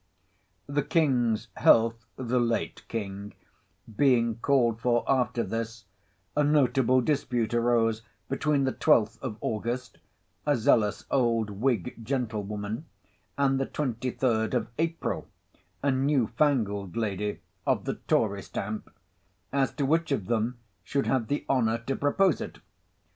[0.65, 3.35] The King's health being
[4.41, 5.85] called for after this,
[6.35, 9.99] a notable dispute arose between the Twelfth of August
[10.43, 12.85] (a zealous old Whig gentlewoman,)
[13.37, 15.27] and the Twenty Third of April
[15.83, 18.89] (a new fangled lady of the Tory stamp,)
[19.53, 22.57] as to which of them should have the honour to propose it.